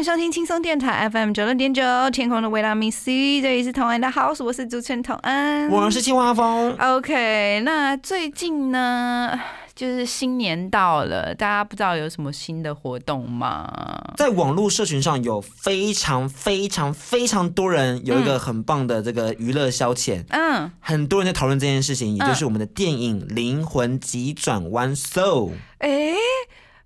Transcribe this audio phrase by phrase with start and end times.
[0.00, 5.68] 迎收听轻松电台 FM 九六点九，天空的维拉米 C，这里是同安的 House，我是主持人同安。
[5.68, 9.38] 我是青蛙风，OK，那最近呢，
[9.74, 13.70] 就是新年到了，大家不知道有什么新的活动吗？
[14.16, 25.50] 在网络社群上有非常非常非常多人有一个很棒的这个娱乐消遣，嗯，很多人在讨论这件事情，也就是我们的电影《灵魂急转弯》Soul。
[25.80, 26.14] 哎、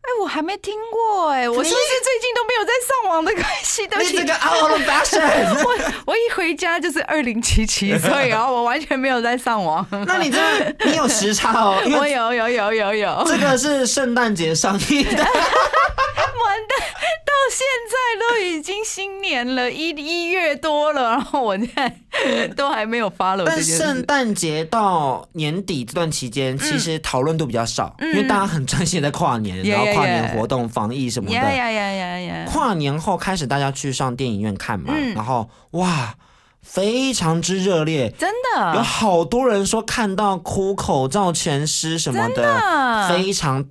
[0.06, 3.86] 哎、我还没听过哎、我是不是最近都没有在上网的关系？
[3.86, 5.74] 对不起你这，个 out of fashion， 我
[6.06, 9.84] 我一回家就是二零七七， 所以啊，我完全没有在上网。
[10.06, 10.38] 那你这
[10.84, 15.22] 你有时差哦， 我有有有有有，这个是圣诞节上映的。
[15.24, 16.78] 完蛋，
[17.23, 23.62] 到现在都已经新年了，一一月多了，然后我现在都还没有 follow 这但。
[23.62, 31.34] 圣诞节到年底这段期间，其实讨论度比较少，因为大家很专心在跨年，嗯然后跨年.活动、防疫什么的。
[31.34, 32.44] 呀呀呀呀呀！
[32.46, 36.14] 跨年后开始大家去上电影院看嘛，嗯然后哇，
[36.62, 43.64] 非常之热烈，真的有，好多人说看到哭、口罩全湿什么的，的非常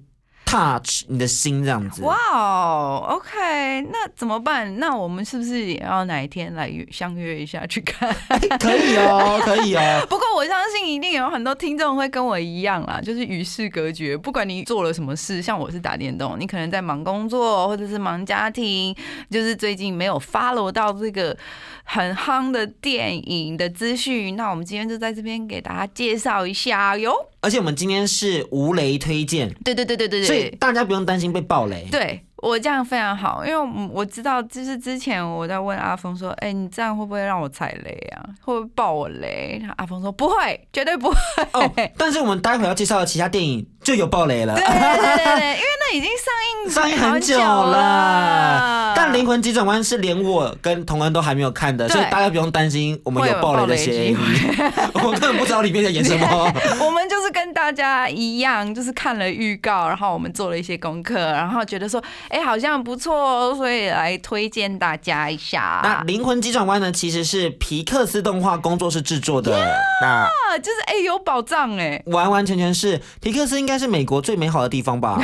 [0.53, 2.03] touch 你的心这样子。
[2.03, 4.77] 哇哦，OK，那怎么办？
[4.77, 8.13] 那我们是不是也要哪一天来约相约一下去看？
[8.59, 10.05] 可以哦，可以哦。
[10.07, 14.15] 不过我相信一定有很多听众会跟我一样啦，就是与世隔绝。
[14.15, 18.95] 不管你做了什么事，像我是打电动，你可能在忙工作或者是忙家庭，
[19.31, 21.35] 就是最近没有 follow 到这个
[21.83, 24.35] 很夯的电影的资讯。
[24.35, 27.13] 那我们今天就在这边给大家介绍一下哟。
[27.43, 30.49] 而且我们今天是无雷推荐，对对对对对对所以。
[30.59, 31.85] 大家不用担心被爆雷。
[31.91, 38.23] 对我这样非常好，因为我我知道，就是之前我在问阿峰说，哎、你这样会不会让我踩雷啊？
[38.41, 39.61] 会不会爆我雷？
[39.77, 41.15] 阿峰说不会，绝对不会。
[41.51, 44.65] 哦，但是我们待会要介绍的其他电影就有爆雷了对。
[44.65, 46.33] 对对因为那已经上
[46.63, 54.17] 映上映很久了，但《灵魂急转弯》是连我跟同恩都还没有看的，所以大家不用担心我们有爆雷的嫌疑
[54.93, 56.53] 我根本不知道里面在演什么。
[56.79, 66.01] 我们就是跟大家一样，就是看了预告，然后我们做了一些功课，然后觉得说，哎、好像不错哦，所以来推荐大家一下那下。
[66.05, 69.57] 《灵魂急转弯》呢，其实是皮克斯动画工作室制作的。
[70.01, 75.17] 那啊，就是哎、有保障哎、完完全全是皮克斯，应该是美国最美好的地方吧？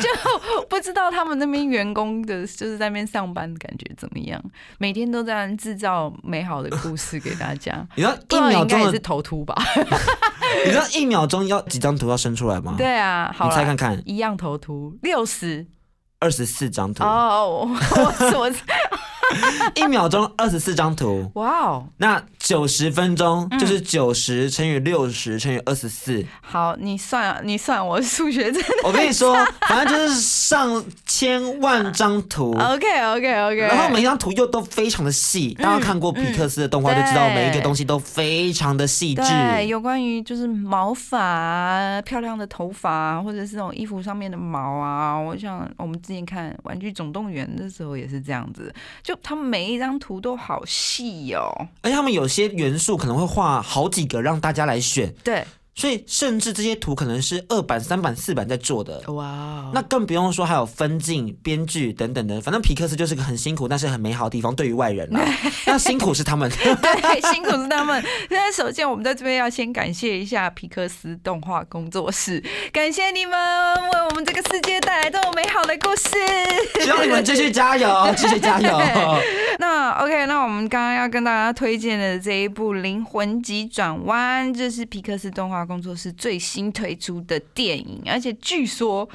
[0.00, 4.40] 就不知道他们那边员工的，就是在那边上班的感觉怎么样？
[4.78, 7.84] 每天都在制造美好的故事给大家。
[7.96, 9.56] 你知道不一秒钟也是，头秃吧？
[10.68, 15.66] 你知道一秒钟要几张图要生出来吗？，对啊，好你猜看看，一样头图六十。
[16.20, 18.50] 二十四张图，哦，我我
[19.74, 21.30] 一秒钟二十四张图。
[21.34, 26.24] 哇哦，那九十分钟嗯就是九十乘以六十乘以二十四。
[26.40, 29.34] 好，你算啊，你算，我数学真的我跟你说，
[29.68, 32.52] 反正就是上千万张图。
[32.52, 39.22] OK OK OK，然后每一张图又都非常的细，大家看过皮克斯的动画就知道，每一个东西都非常的细致。
[39.22, 48.72] 对有关于就是毛发啊、漂亮的头发啊，或者是那种衣服上面的毛啊，我想我们之前看《玩具总动员》的时候也是这样子，
[49.02, 51.68] 就他们每一张图都好细哦。
[51.82, 55.44] 而且他们有些元素可能会画好几个让大家来选，对，
[55.78, 59.00] 所以甚至这些图可能是二版、三版、四版在做的。
[59.12, 65.20] 哇哦，那更不用说还有分镜、编剧等等的，反正皮克斯就是个很辛苦但是很美好的地方，对于外人啦。
[65.66, 66.50] 那辛苦是他们。
[66.50, 68.04] 对，辛苦是他们。
[68.28, 72.42] 那首先我们在这边要先感谢一下皮克斯动画工作室，
[72.72, 73.32] 感谢你们
[73.92, 76.18] 为我们这个世界带来这么美好的故事。
[76.82, 77.88] 希望你们继续加油，
[78.18, 78.76] 继续加油。
[79.60, 89.08] 那 OK，那我们刚刚要跟大家推荐的这一部《灵魂急转弯》，这是皮克斯动画工作室最新推出的电影，而且据说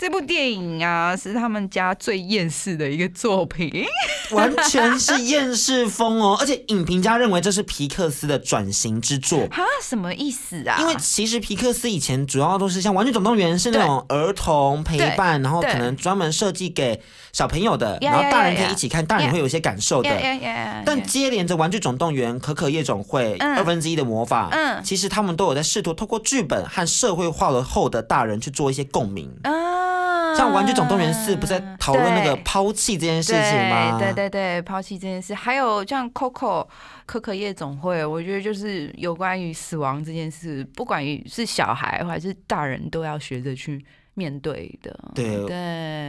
[0.00, 3.70] 这部电影啊，是他们家最厌世的一个作品。
[4.32, 9.46] 完全是厌世风哦，而且影评家认为这是皮克斯的转型之作。
[9.50, 10.78] 哈，什么意思啊？
[10.80, 17.02] 因为其实皮克斯以前主要都是像《玩具总动员》是那种儿童陪伴，然后可能专门设计给
[17.34, 20.08] 小朋友的，然后大人可以一起看，大人会有一些感受的。
[20.86, 29.30] 但接连着《玩具总动员》、《可可夜总会》、二分之一的魔法，嗯，其实他们都有在试图透过剧本和社会化了后的大人去做一些共鸣。
[30.36, 33.98] 像《玩具总动员四》不在讨论那个抛弃这件事情吗？
[33.98, 36.66] 对对对，抛弃这件事，还有像 Coco
[37.04, 43.84] 可可夜总会，我觉得就是有关于死亡这件事，不管是小孩还是大人，都要学着去
[44.14, 44.96] 面对的。
[45.14, 45.56] 对对。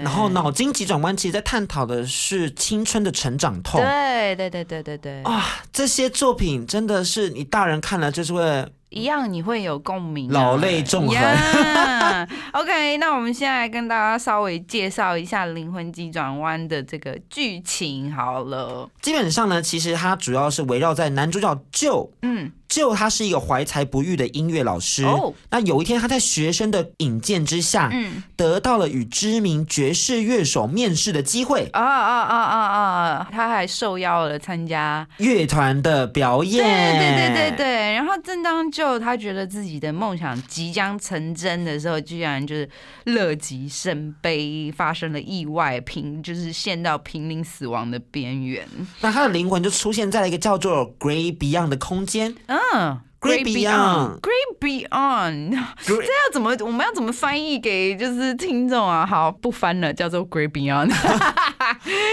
[0.01, 3.81] 然后脑筋急转弯，其实在探讨的是青春的成长痛。
[3.81, 5.23] 对对对对对对。
[5.23, 5.43] 啊，
[5.73, 8.65] 这些作品真的是你大人看了就是会。
[8.91, 11.17] 一样你会有共鸣，老泪纵横。
[12.51, 18.89] OK，那我们现在跟大家稍微介绍一下《灵魂急转弯》的这个剧情好了。
[19.01, 22.51] 基本上呢，其实它主要是围绕在男主角就嗯。
[22.71, 25.03] 就他是一个怀才不遇的音乐老师。
[25.03, 31.67] 哦，那有一天他在学生的引荐之下，嗯，得到了与知名爵士乐手面试的机会。
[31.73, 33.27] 啊啊啊啊啊！
[33.29, 36.63] 他还受邀了参加乐团的表演。
[36.63, 37.93] 对对对对对。
[37.93, 42.69] 然后正当就他觉得自己的梦想即将成真的时候，居然就是
[43.05, 48.67] 乐极生悲，发生了意外，濒就是陷到濒临死亡的边缘。
[49.01, 52.35] 那他的灵魂就出现在了一个叫做 Great Beyond 的空间。
[52.47, 55.51] 嗯，Great Beyond，Great Beyond，
[55.85, 56.55] 这要怎么？
[56.61, 59.05] 我们要怎么翻译给就是听众啊？
[59.05, 60.91] 好，不翻了，叫做 Great Beyond。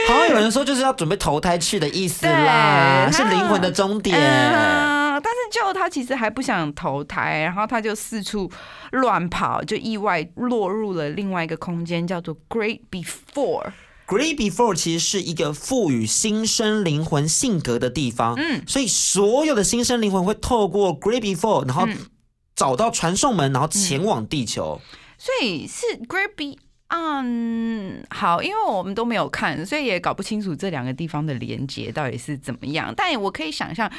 [0.09, 4.19] 好像有人说就是要准备投胎去的意思啦，是灵魂的终点。
[5.51, 8.51] 就他其实还不想投胎，然后他就四处
[8.93, 13.73] 乱跑，就意外落入了另外一个空间，叫做 Great Before。
[14.07, 21.87] Great Before 其实是一个赋予新生灵魂性格的地方，嗯，所以所有的新生灵魂会透过 Great Before，然后
[22.57, 24.81] 找到传送门，然后前往地球。
[25.19, 26.59] 所以是 Great Be。
[26.91, 32.93] 嗯，好，因为我们都没有看，所以也搞不清楚这两个地方的连接到底是怎么样。
[32.97, 33.91] 但我可以想象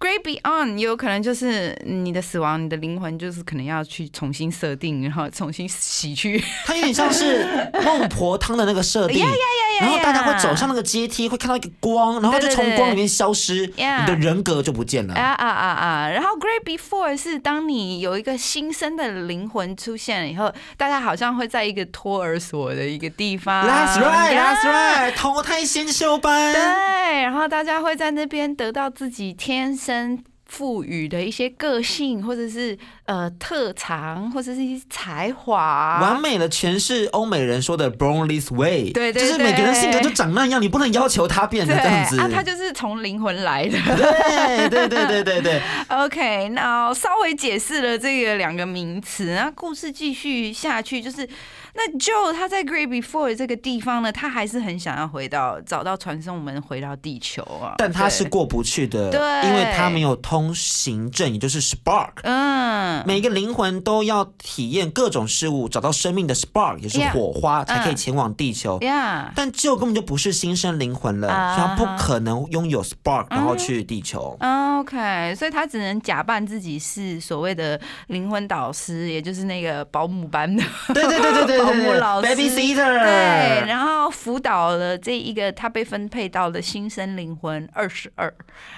[0.00, 6.42] ，Great Beyond 有可能就是你的死亡，你的灵魂就是可能要去重新设定，然后重新洗去。
[6.64, 9.26] 它有点像是孟婆汤的那个设定，
[9.80, 15.12] 然后大家会走上那个阶梯，会看到一个光，然后就从光里面消失，你的人格就不见了。
[15.12, 16.08] 啊啊啊啊！
[16.08, 22.37] 然后 Great Before 是当你有一个新生的灵魂出现了以后，大家好像会在一个托儿。
[22.38, 26.52] 所的一个地方，That's right, That's right，投胎先修班。
[26.52, 38.92] 对，然后大家会在那边得到自己天生赋予的一些个性，或者是呃特长，或者是一些才华，完美的诠释欧美人说的 “born this way”。
[38.92, 42.20] 对对，就是每个人性格就长那样，你不能要求他变成这样子。
[42.20, 43.78] 啊，他就是从灵魂来的。
[43.80, 45.62] 对对对对对对。
[45.88, 51.26] OK，那稍微解释了这个两个名词，那故事继续下去就是。
[51.74, 57.74] 那 Joe 他在 Great Before 这个地方呢，他还是很想要回到找到传送门，回到地球啊。
[57.78, 62.14] 但他是过不去的，对，因为他没有通行证，也就是 Spark。
[62.22, 68.78] 嗯，每个灵魂都要体验各种事物，找到生命的 Spark，也是火花，才可以前往地球。
[68.80, 74.36] Yeah，但就根本就不是新生灵魂了，所以他不可能拥有 Spark，然后去地球。
[74.40, 80.64] OK，所以他只能假扮自己是所谓的灵魂导师，也就是那个保姆班的。
[80.88, 81.58] 对对对对对。
[81.68, 88.32] 保姆老师，baby sitter，，对，然后辅导了这一个他被分配到的新生灵魂二十二，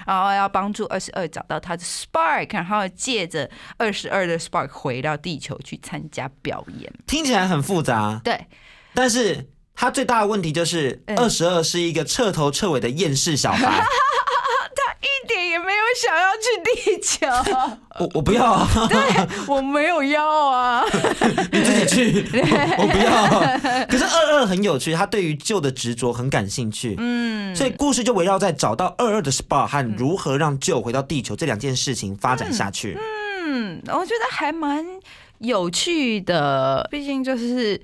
[0.05, 6.93] 然后要帮助二十二找到他的 spark，然后借着二十二的 spark 回到地球去参加表演。
[7.07, 8.47] 听起来很复杂，对，
[8.93, 13.83] 但是他最大的问题就是二十二是一个彻头彻尾的厌世小孩。
[15.01, 17.27] 一点也没有想要去地球，
[17.99, 20.83] 我我不要，对我没有要啊，
[21.51, 22.25] 你自己去，
[22.77, 23.85] 我不要。
[23.87, 32.95] 可是二二很有趣，他对于旧的执着很感兴趣，嗯，所以故事就围绕在找到二二的 spark 和如何让旧回到地球这两件事情发展下去。
[32.99, 33.01] 嗯，
[33.87, 34.85] 我觉得还蛮
[35.39, 37.81] 有趣的，毕竟就是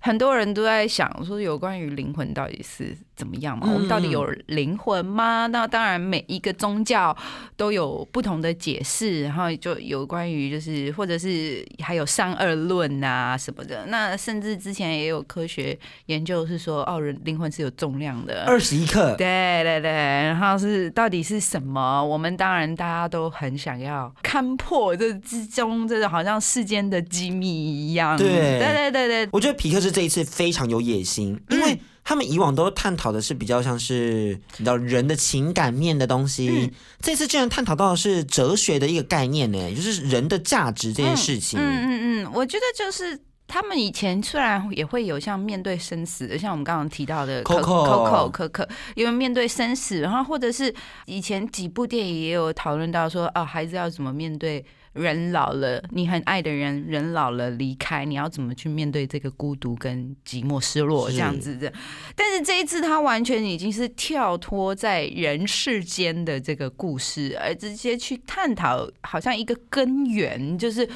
[0.00, 2.96] 很多人都在想说有关于灵魂到底是。
[3.20, 3.68] 怎么样嘛？
[3.70, 5.46] 我们到底有灵魂吗？
[5.48, 7.14] 那当然，每一个宗教
[7.54, 13.84] 都有不同的解释，然后就有关于就是或者是还有善恶论啊什么的。
[13.88, 19.14] 那甚至之前也有科学研究是说，哦，人灵魂是有重量的，二十一克。
[19.16, 22.02] 对对对，然后是到底是什么？
[22.02, 28.16] 我们当然大家都很想要看破这之中，这个好像世间的机密一样。
[28.16, 31.78] 对对对对对，我觉得皮克斯这一次非常有野心，因为。
[32.10, 36.68] 他们以往都探讨的是比较像是你知道人的情感面的东西，
[37.00, 41.60] 这次竟然探讨到的是哲学的一个概念呢，就是人的价值这件事情。
[41.60, 50.74] 嗯嗯嗯，我觉得就是他们以前虽然也会有像面对生死的，像我们刚刚提到的 Coco 因为面对生死，然后或者是
[51.06, 54.66] 以前几部电影也有讨论到说，哦，孩子要怎么面对。
[54.92, 61.72] 人老了，你很爱的人，人老了离开，你要怎么去面对这个孤独跟寂寞、失落这样子的？
[62.16, 70.88] 但是这一次，他完全已经是跳脱在人世间的这个故事，而直接去探讨，好像一个根源，就是。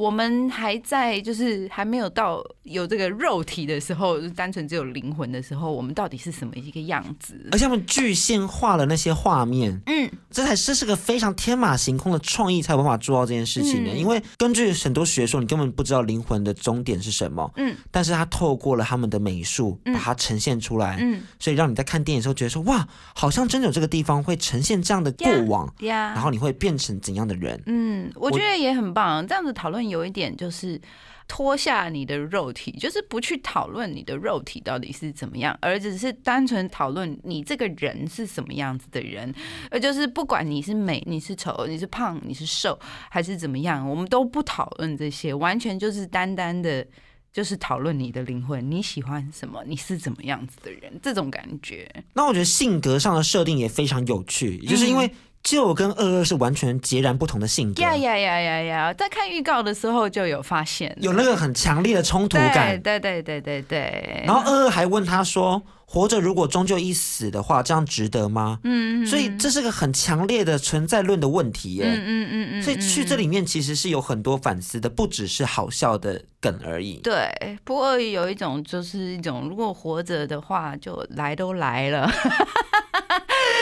[0.00, 7.38] 我们还在，就是还没有到有这个肉体的时候，就单纯只有灵魂的时候，我们到底是什么一个样子？
[7.52, 13.90] 而且他们具现化了那些画面，嗯，这才这是个非常天马行空的创意，才有办法做到这件事情的。
[13.90, 27.62] 因为根据很多学说，你根本不知道灵魂的终点是什么，嗯，但是他透过了他们的美术，把它呈现出来，嗯，所以让你在看电影的时候觉得说，哇，好像真的有这个地方会呈现这样的过往，然后你会变成怎样的人？
[27.66, 29.89] 嗯，我觉得也很棒，这样子讨论。
[29.90, 30.80] 有一点就是
[31.28, 39.32] 脱下你的肉体，就是不去讨论你的肉体到底是怎么样，而只是单纯讨论你这个人是什么样子的人。
[39.70, 42.78] 而就是不管你是美，你是丑，你是胖，你是瘦，
[43.10, 46.84] 还是怎么样，我们都不讨论这些，完全就是单单的，
[47.32, 51.88] 就是讨论你的灵魂，你喜欢什么，你是怎么样子的人，这种感觉。
[52.14, 55.08] 那我觉得性格上的设定也非常有趣，就是因为。
[55.42, 57.82] 就跟二二是完全截然不同的性格。
[57.82, 58.94] 呀呀呀呀呀！
[58.94, 62.80] 在看预告的时候就有发现，有那个很强烈的冲突感。
[62.80, 64.22] 对对对对对。
[64.26, 69.06] 然后二二还问他说：“活着如果终究一死的话，这样值得吗？”嗯嗯。
[69.06, 71.84] 所以这是个很强烈的存在论的问题耶。
[71.86, 72.62] 嗯嗯嗯嗯。
[72.62, 77.00] 所以去这里面其实是有很多反思的，不只是好笑的梗而已。
[77.02, 82.10] 对，不过有一种就是一种，如果活着的话，就来都来了。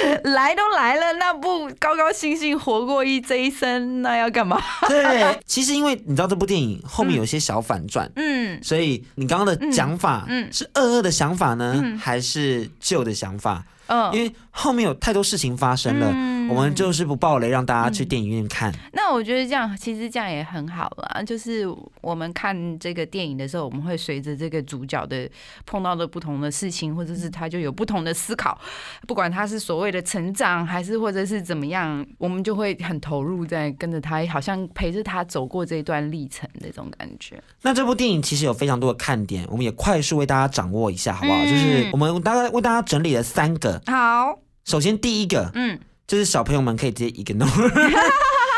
[0.25, 4.61] 来都来了，那不高高兴兴活过一这一生，那要干嘛？
[4.89, 13.65] 对，其实因为你知道这部电影后面有些小反转，嗯，所以你刚刚的讲法，嗯，是二二的想法呢，还是旧的想法？
[13.87, 16.13] 嗯，因为后面有太多事情发生了，
[16.49, 18.73] 我们就是不爆雷，让大家去电影院看。
[18.93, 21.67] 那我觉得这样其实这样也很好啦，就是
[22.01, 25.29] 我们看这个电影的时候，我们会随着这个主角的
[25.67, 28.59] 碰到的不同的事情，或者是他就有不同的思考，
[29.07, 37.43] 不管他是所谓的成长，还是或者是怎么样，我们就会很投入在跟着他，好像陪着他走过这一段历程那种感觉。
[37.63, 41.45] 那这部电影其实有非常多的看点，我们也快速为大家掌握一下，好不好？
[41.45, 43.81] 就是我们大概为大家整理了三个。
[43.87, 45.79] 好，首先第一个，嗯，
[46.09, 47.45] 就是小朋友们可以直接一个 no，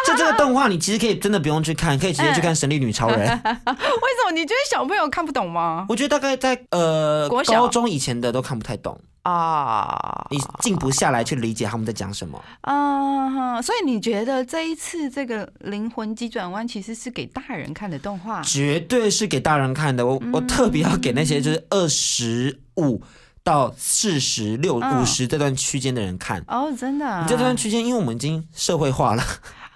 [0.07, 3.19] 就这个动画，你其实可以真的不用去看，可以直接去看《神力女超人》。
[3.27, 4.31] 为什么？
[4.33, 5.85] 你觉得小朋友看不懂吗？
[5.89, 13.61] 我觉得大概在呃高中以前的都看不太懂啊，你静不下来去理解他们在讲什么啊。
[13.61, 18.41] 所以你觉得这一次这个灵魂急转弯其实是给大人看的动画？
[18.43, 20.07] 绝对是给大人看的。
[20.07, 23.03] 我我特别要给那些就是二十五。
[23.43, 29.23] 到四十六、五十这段区间的人看哦，真的，你这段区间，因为我们已经社会化了，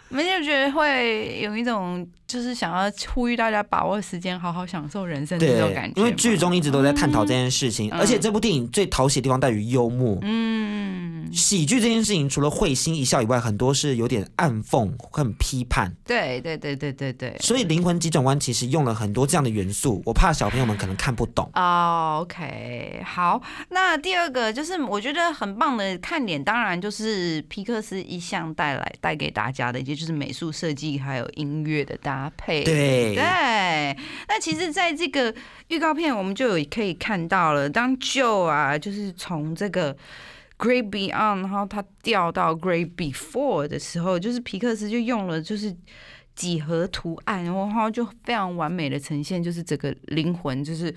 [0.09, 2.07] 没就觉得会有一种。
[2.27, 6.01] 就是想要呼吁大家把握时间，好好享受人生这种感觉。
[6.01, 10.19] 因为剧中一直都在探讨这件事情，而且这部电影最讨喜的地方在于幽默。
[10.23, 10.64] 嗯，
[11.35, 15.93] 喜剧这件事情除了会心一笑以外，很多是有点暗讽、很批判。
[16.05, 17.37] 对对对对对对。
[17.41, 21.51] 所以灵魂急转弯其实用了很多这样的元素，我怕小朋友们可能看不懂。
[21.55, 23.43] 哦，OK，好。
[23.71, 31.99] 那第二个就是我觉得很棒的看点，当然就是皮克斯一向带来带给大家的，也就是美术设计还有音乐的。
[32.05, 33.25] 搭配对对，
[34.29, 35.35] 那其实，在这个
[35.69, 39.97] 预告片，我们就有可以看到了，当 Joe 啊，就是从这个
[40.59, 45.75] Great Beyond，然后它掉到 Great Before 的时候，就是皮克斯就用了就是
[46.35, 50.95] 几何图案，然后就非常完美的呈现，就是整个灵魂，就是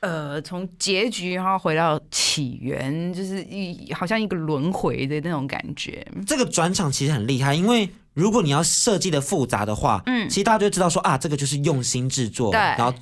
[0.00, 6.06] 呃，从结局然后回到起源，就是一好像一个轮回的那种感觉。
[6.26, 7.88] 这个转场其实很厉害，因为。
[8.14, 12.92] 如果你要设计的复杂的话，嗯，其实大家就知道说啊，这个就是用心制作，对，然后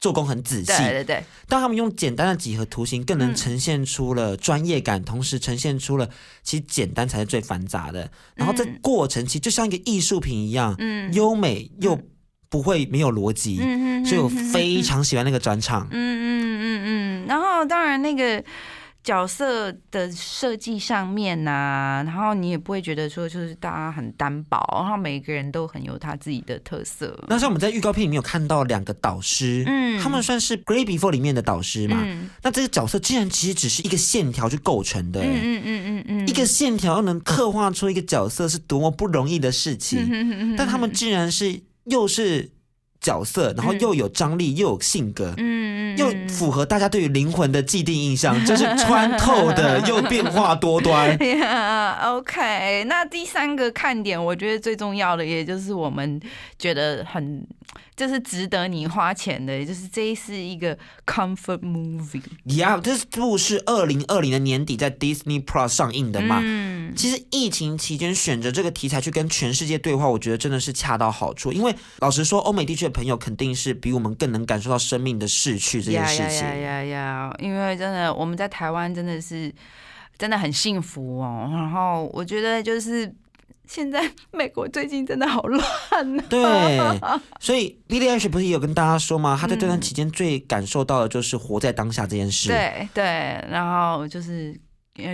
[0.00, 1.24] 做工很仔细，对对对。
[1.46, 6.08] 但他们用简单的几何图形，更能呈现出了专业感，同时呈现出了
[6.42, 8.10] 其实简单才是最繁杂的。
[8.34, 12.00] 然后这过程其实就像一个艺术品一样，嗯，优美又
[12.48, 17.26] 不会没有逻辑，嗯嗯，所以我非常喜欢那个转场，嗯嗯嗯嗯。
[17.28, 18.42] 然后当然那个。
[19.02, 27.18] 角色的设计上面呐，然后你也不会觉得说就是大家很单薄，然后每个人都很有他自己的特色。
[27.26, 32.06] 那像我们在预告片里面有看到两个导师，嗯，他们算是《Great Before》里面的导师嘛？
[32.42, 42.50] 那这个角色竟然其实只是一个线条去构成的，嗯嗯嗯嗯嗯，一个线条又能刻画出一个角色是多么不容易的事情，但他们竟然是又是。
[43.00, 51.16] 角色，然后又有张力，又有性格，嗯，又符合大家对于灵魂的既定印象， 就是穿透的， 又变化多端。
[52.04, 56.20] OK，那第三个看点，我觉得最重要的，也就是我们
[56.58, 57.46] 觉得很。
[57.94, 62.22] 这是值得你花钱的，就是这是一个 comfort movie。
[62.46, 66.40] Yeah，这部是二零二零的年底在 Disney Plus 上映的嘛。
[66.42, 71.52] 嗯，其实疫情期间选择这个题材去跟全世界对话，我觉得真的是恰到好处。
[71.52, 76.46] 因为老实说，欧美地区的朋友肯定是比我们更能感受到生命的逝去这件事情。
[76.46, 77.36] 呀呀呀！
[77.38, 79.52] 因为真的我们在台湾真的是
[80.18, 81.48] 真的很幸福哦。
[81.52, 83.14] 然后我觉得就是。
[83.70, 86.22] 现在 美国最近真的好乱呢。
[86.28, 86.78] 对，
[87.38, 89.38] 所以 Billy Ash 不是也有跟大家说吗？
[89.40, 92.48] 他在这段期间最感受到的就是活在当下这件事。
[92.48, 93.04] 对对，
[93.48, 94.60] 然后就是。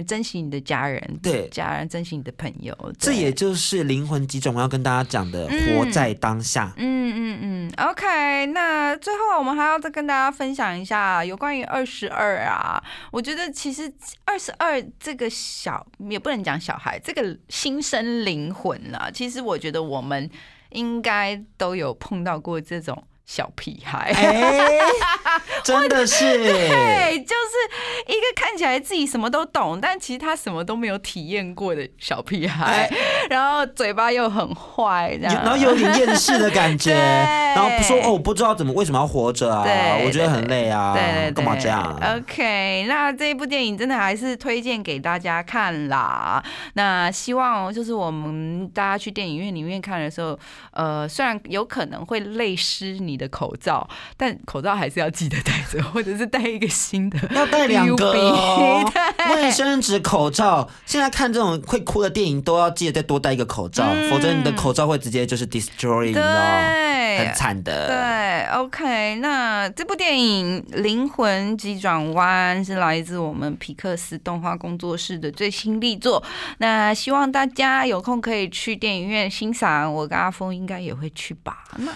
[0.06, 6.72] 珍惜你的家人，对家人珍惜你的朋友，这也就是灵魂几种我要跟大家讲的，活在当下。
[6.76, 12.82] 嗯嗯嗯，OK，那最后我们还要再跟大家分享一下有关于二十二啊。
[13.10, 13.92] 我觉得其实
[14.24, 20.30] 二十二这个小也不能讲小孩，这个新生灵魂啊，其实我觉得我们
[20.70, 23.02] 应该都有碰到过这种。
[23.26, 24.12] 小屁孩，
[25.64, 32.88] 真的是，对，就是一个看起来自己什么都懂，但其实他什么都没有体验过的小屁孩，
[33.28, 39.64] 然后嘴巴又很坏，然后有点厌世的感觉， 然后说哦，我不知道怎么为什么要活着啊，
[40.04, 46.40] 我觉得很累啊，对干嘛这样？OK，那这一部电影真的还是推荐给大家看啦。
[46.74, 50.38] 那希望就是我们大家去电影院里面看的时候，
[50.70, 53.15] 呃，虽然有可能会泪湿你。
[53.16, 58.12] 的口罩，但口罩还是要记得戴着， 或者是戴一个新的，要戴两个
[59.34, 60.68] 卫生纸、 口罩。
[60.84, 67.88] 现在看这种会哭的电影，都要记得再多戴一个口罩，否则你的口罩会直接就是 destroy，对，很惨的。
[67.88, 76.22] 对，OK，那这部电影《灵魂急转弯》是来自我们皮克斯动画工作室的最新力作，
[76.58, 79.92] 那希望大家有空可以去电影院欣赏。
[79.92, 81.64] 我跟阿峰应该也会去吧？
[81.78, 81.92] 那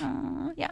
[0.57, 0.71] 呀。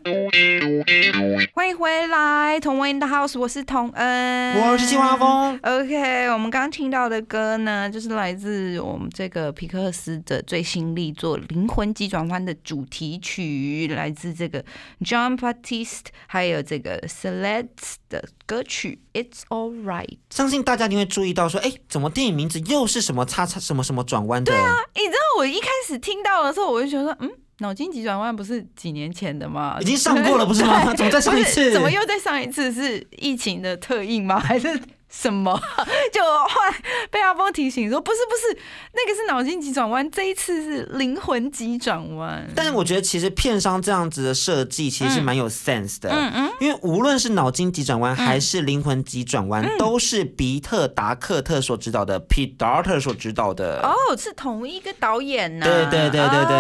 [1.53, 5.59] 欢迎回来，同恩的 house，我是童恩，我是金华峰。
[5.63, 14.65] OK，我们刚刚听到的歌呢，就是来自我们这个皮克斯的最新力作《灵魂急转弯》的主题曲，来自这个
[15.01, 20.07] John Baptiste，还有这个 Celeste 的歌曲《It's All Right》。
[20.31, 24.53] 相信大家一定会注意到，说，哎，怎么电影名字又是什么叉叉什么什么转弯的？
[24.53, 27.29] 对啊，你知道我一开始听到的时候，我就觉得，嗯。
[27.61, 29.79] 脑筋急转弯不是几年前的吗？
[29.81, 30.95] 已经上过了，不是吗？
[30.95, 31.73] 怎么再上一次？
[31.73, 32.73] 怎么又再上一次？
[32.73, 34.39] 是疫情的特应吗？
[34.39, 34.81] 还是？
[35.11, 35.53] 什么？
[36.13, 36.77] 就后来
[37.11, 38.59] 被阿峰提醒说，不是不是，
[38.93, 42.47] 那个是脑筋急转弯，这一次是灵魂急转弯。
[42.55, 53.81] 但是我觉得其实片商这样子的设计其实是蛮有 sense 的，嗯嗯，因为无论是脑筋急转弯还是灵魂急转弯，都是比特达克特所指导的，Pete Doctor 所指导的。
[53.83, 55.65] 哦，是同一个导演呢。
[55.65, 56.57] 对对对对对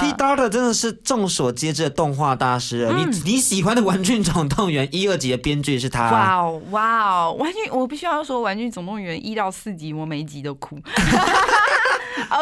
[0.00, 2.90] ，Pete Doctor 真的是众所皆知的动画大师。
[2.96, 6.10] 你你喜欢的《玩具总动员》一二集的编剧是他。
[6.10, 7.33] 哇哦哇哦。
[7.36, 10.78] 玩具，我必须要说，《玩具总动员》一到四集，我每一集都哭。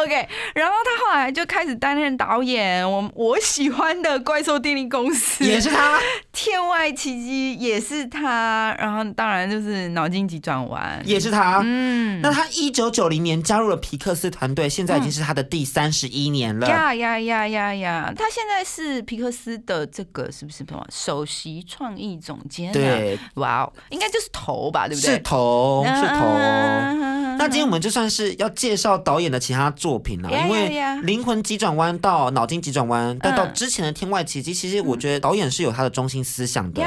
[0.01, 5.99] OK，然后他后来就开始担任导演，我我喜欢的怪兽电力公司也是他，
[6.31, 11.61] 天外奇迹也是他，然后当然就是脑筋急转弯也是他。
[11.63, 16.67] 嗯，那他一九九零年加入了皮克斯团队，现在已经是他的第三十一年了。
[16.67, 18.13] 呀呀呀呀呀！
[18.17, 22.71] 他现在是皮克斯的这个是不是什么首席创意总监？
[22.71, 25.11] 对，哇哦，应该就是头吧，对不对？
[25.11, 27.12] 是头，是头。
[27.43, 29.69] 那今天我们就算是要介绍导演的其他。
[29.73, 36.81] 作品了，因为灵魂急转弯到脑筋急转弯，但到之前的天外奇迹，其实我觉得导演是有他的中心思想的，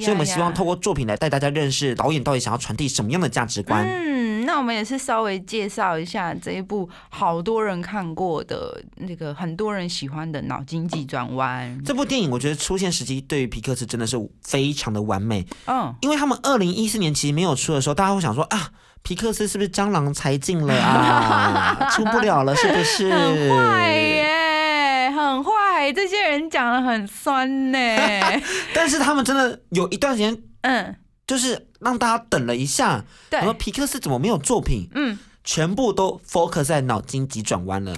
[0.00, 3.84] 所以我们希望透过作品来带大家认识导演到底想要传递什么样的价值观。
[3.84, 11.78] 嗯，那我们也是稍微介绍一下这一部好多人看过的那个很多人喜欢的脑筋急转弯。
[11.84, 15.44] 这部电影我觉得出现时机对于皮克斯真的是非常的完美。
[15.66, 18.70] 嗯，因为他们二零一四年其实没有出的时候，大家会想说啊，
[19.02, 21.88] 皮克斯是不是蟑螂才进了啊？
[21.90, 23.10] 出不了了是不是？
[23.10, 27.78] 很坏耶，很坏，这些人讲的很酸呢。
[28.74, 30.96] 但是他们真的有一段时间，嗯。
[31.24, 34.88] 就是让大家等了一下，然后皮克斯怎么没有作品？
[34.94, 35.18] 嗯。
[35.44, 37.96] 全部都 focus 在脑筋急转弯了，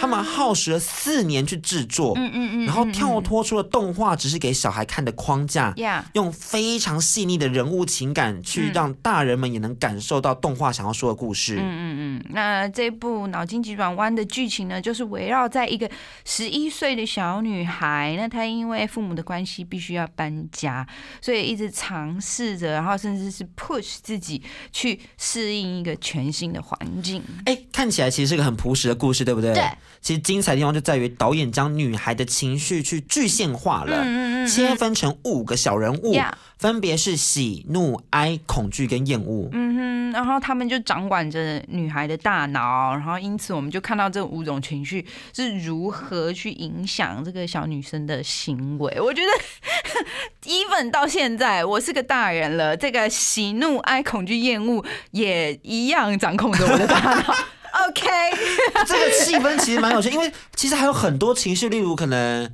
[0.00, 5.74] 他们耗时了四年去制作，嗯嗯嗯，然后跳脱出了动画只是给小孩看的框架，
[6.12, 11.56] 用非常细腻的人物情感去让大人们也能感受到动画想要说的故事。
[11.56, 15.90] 嗯嗯嗯，那这部脑筋急转弯的剧情呢，就是围绕在一个
[16.24, 20.86] 十一岁的小女孩，那她因为父母的关系必须要搬家，
[21.20, 26.78] 所以一直尝试着，然后甚至是 push 自己去适应一个全新的环。
[26.84, 29.52] 环境哎，看起来其实是个很朴实的故事，对不对？
[29.54, 29.62] 对。
[30.00, 34.04] 其实精彩的地方就在于导演将女孩的情绪去具现化了，
[34.46, 36.14] 切分成五个小人物，
[36.58, 39.48] 分别是喜、怒、哀、恐惧跟厌恶。
[39.52, 49.00] 嗯哼，然后他们就掌管着女孩的大脑，然后因此我们就看到这五种情绪是如何去影响这个小女生的行为。
[49.00, 49.30] 我觉得，
[50.46, 57.34] even 到现在我是个大人了，这个喜、怒、哀、恐惧、厌恶也一样掌控着我的大脑。
[57.88, 58.06] OK，
[58.86, 62.50] 这个气氛其实蛮有趣，因为其实还有很多情绪，例如可能，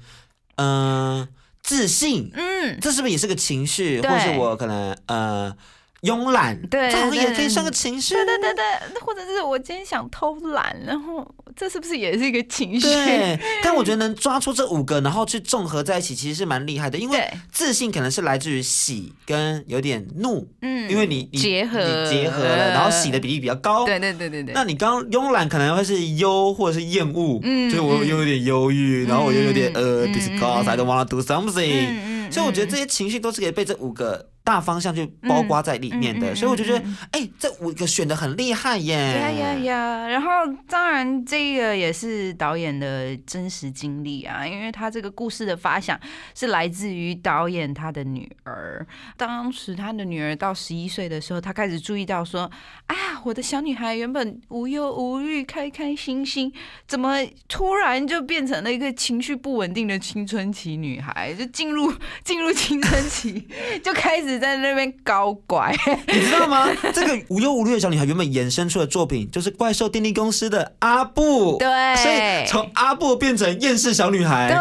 [0.56, 1.28] 嗯，
[1.62, 4.00] 自信，嗯，这是不是也是个情绪？
[4.00, 5.54] 或是我可能，呃。
[6.02, 8.14] 慵懒，对，这好像也可以算个情绪。
[8.14, 12.86] 对对对对，或者是我今天想偷懒，然后这是不是也是一个情绪？
[12.88, 13.38] 对。
[13.62, 16.96] 但我觉得能抓出这五个，然后去综合在一起，其实是蛮厉害的。
[16.96, 23.84] 因为自信可能是来自于喜跟有点怒，嗯，因为你结合你结合了，然后喜的比例比较高。
[23.84, 24.54] 对对对对对。
[24.54, 31.88] 那你刚刚慵懒可能会是忧或者是厌恶，嗯，就是我又有点忧郁，然后我又有点呃，disgust，I don't wanna do something。
[31.90, 34.30] 嗯所以我觉得这些情绪都是可以被这五个。
[34.42, 38.96] 大方向就包括在里面的，所以我就觉得，哎，这五个选的很厉害耶！
[38.96, 40.08] 呀呀呀！
[40.08, 40.28] 然后
[40.66, 46.00] 当然这个也是导演的真实经历啊，因为他这个故事的发想
[46.34, 48.84] 是来自于导演他的女儿。
[49.16, 52.50] 当时他的女儿到十一岁的时候，他开始注意到说，
[52.86, 56.52] 啊，我的小女孩原本无忧无虑、开开心心，
[56.88, 61.32] 怎么突然就变成了一个情绪不稳定的青春期女孩？
[61.34, 61.92] 就进入
[62.24, 63.46] 进入青春期
[63.84, 64.29] 就开始。
[64.38, 65.74] 在那边搞怪，
[66.06, 66.68] 你知道吗？
[66.92, 74.56] 这个无忧无虑的小女孩原本衍生出的作品就是怪兽电力公司的阿布，对，所以从阿布变成厌世小女孩，对，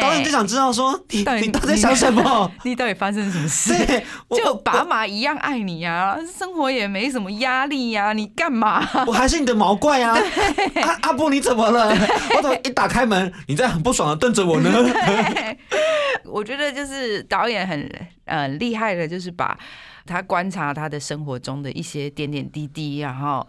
[0.00, 2.50] 导演就想知道说你你到底在想什么？
[2.64, 3.72] 你到底发生什么事？
[3.86, 4.04] 对，
[4.36, 8.86] 就爸妈一样爱你呀，生活也没什么压力呀，你干嘛？
[9.06, 10.16] 我还是你的毛怪啊！
[10.82, 11.88] 阿阿布你怎么了？
[12.36, 14.70] 我怎么一打开门，你在很不爽的瞪着我呢？
[16.24, 17.88] 我觉得就是导演很
[18.24, 19.56] 呃厉害的，就是把
[20.04, 23.46] 他观察他的生活中的一些点点滴滴，然后。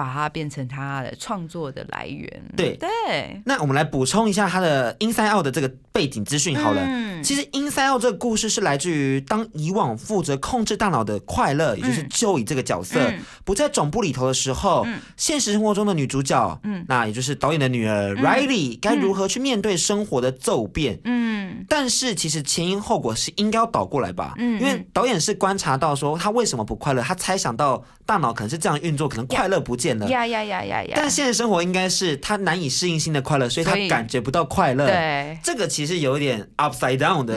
[0.00, 2.42] 把它变成他的创作的来源。
[2.56, 2.70] 对。
[2.76, 6.82] 对，那我们来补充一下他的 Inside Out 的这个背景资讯好了。
[6.86, 13.12] 嗯，其实 Inside Out 这个故事是来自于当以往负责控制大脑的快乐，也就是 Joey 这个角色
[13.44, 14.86] 不在总部里头的时候，
[15.18, 20.98] 现实生活中的女主角，嗯，那也就是导演的女儿 Riley 该如何去面对生活的骤变。
[21.04, 21.29] 嗯，
[21.68, 24.34] 但是其实前因后果是应该要倒过来吧？
[24.38, 29.80] 嗯，因为导演是观察到说他为什么不快乐，他猜想到大脑可能是这样运作，可能快乐不。
[29.80, 30.92] 呀呀呀呀呀！
[30.94, 34.84] 但现实生活应该是他难以适应新的快乐，所以他感觉不到快乐。
[34.84, 37.34] 对，这个其实有点 upside down 的。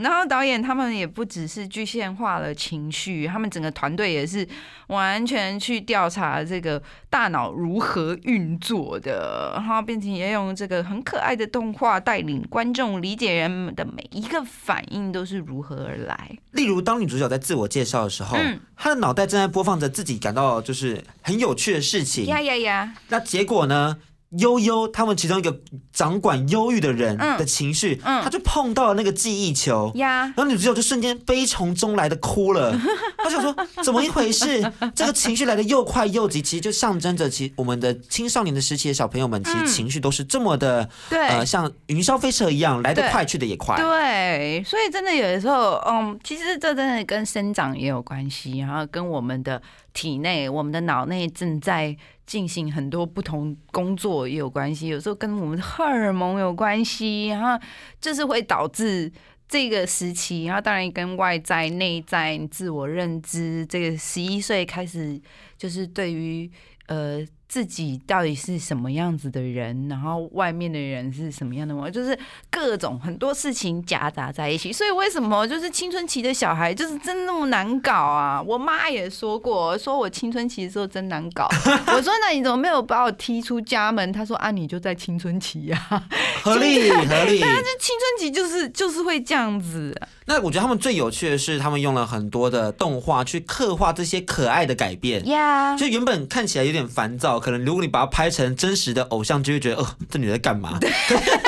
[0.00, 4.46] 然后导演他们也不只是具现化了情绪，他们整个团队也是
[4.88, 16.30] 完全去调查这个大脑如何运作的，然后并且也用这个很可爱的动画带领观众理解人们的每一个反应都是如何而来。
[16.52, 18.36] 例如，当女主角在自我介绍的时候，
[18.76, 22.26] 她的脑袋正在播放着自己感到就是很有趣的事情。
[22.26, 22.94] 呀呀呀！
[23.08, 23.96] 那结果呢？
[24.36, 25.60] 悠悠，他们其中一个
[25.92, 32.78] 掌管忧郁的人的情绪，他就碰到了那个记忆球，然后女主角就瞬间悲从中来的哭了。
[33.16, 34.70] 他想说，怎么一回事？
[34.94, 43.76] 这个情绪来的又快又急，其实就象征着，其我们的青少年的时期的小朋友们，其实情绪都是这么的，呃，像云霄飞车一样，来得快，去的也快。
[43.76, 49.60] 对，所以真的有的时候，嗯，其实这真的跟生长也有关系，然后跟我们的
[49.92, 51.96] 体内、我们的脑内正在。
[52.28, 57.58] 进行很多不同工作也有关系，有时候跟我们的荷尔蒙有关系，然后
[58.02, 59.10] 就是会导致
[59.48, 65.18] 这个时期，然后当然跟外在、内在、自我认知，这个十一岁开始，
[65.56, 66.50] 就是对于
[66.88, 67.26] 呃。
[67.48, 72.16] 自己到底是什么样子的人，然后外面的人是什么样的我就是
[72.50, 74.70] 各种很多事情夹杂在一起。
[74.70, 78.42] 所以为什么就是青春期的小孩就是真那么难搞啊？
[78.42, 81.48] 我妈也说过，说我青春期的时候真难搞。
[81.94, 84.12] 我说那你怎么没有把我踢出家门？
[84.12, 85.78] 她说啊，你就在青春期呀，
[86.42, 87.40] 合理合理。
[87.40, 89.98] 但是青春期就是就是会这样子。
[90.26, 95.26] 那我觉得他们最有趣的是，他们用了很多的动画去刻画这些可爱的改变。
[95.26, 100.78] 呀，就原本看起来有点烦躁，可能如果你把它拍成真实的偶像，就会觉得哦，这女的在干嘛？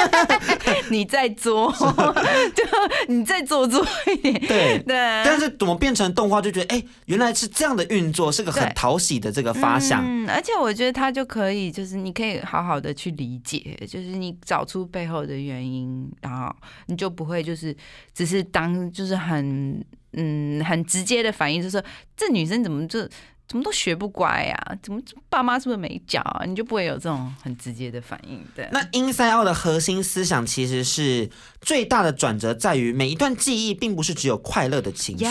[0.90, 1.72] 你在作，
[2.54, 2.64] 就
[3.08, 4.34] 你在做作一点。
[4.40, 4.96] 对对。
[5.24, 10.02] 但是怎么变成动画，就觉得哎，原来是这样的运作，是个很讨喜的这个发想。
[10.04, 16.54] 嗯，而且我觉得它就可以，就是你可以好好的去理解，就是你找出背后的原因，然后
[16.86, 17.76] 你就不会就是
[18.14, 18.70] 只是当。
[18.92, 21.84] 就是很嗯很直接的反应，就是说
[22.16, 23.08] 这女生怎么就。
[23.50, 24.56] 怎么都学不乖呀？
[24.80, 26.44] 怎么爸妈是不是没教啊？
[26.46, 28.68] 你就不会有这种很直接的反应对。
[28.70, 31.28] 那 Inside Out 的核心思想其实是
[31.60, 35.24] 最大的转折在于每一段记忆并不是只有快乐的情绪，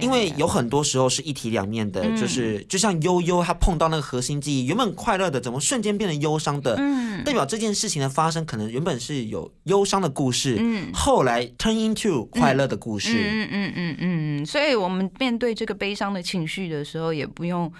[0.00, 6.76] 因为有很多时候是一体两面的，就是就像悠悠他碰到那个核心记忆，原本快乐的怎么瞬间变得忧伤的？
[6.78, 13.10] 嗯，代表这件事情的发生可能原本是有忧伤的故事，嗯，后来 turn into 快乐的故事。
[13.12, 17.23] 嗯嗯嗯嗯嗯，所以我们面对这个悲伤的情绪的时候也。
[17.24, 17.72] 也不用